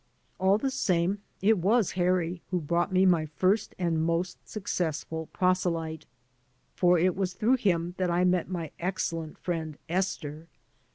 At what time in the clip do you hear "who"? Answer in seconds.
2.49-2.59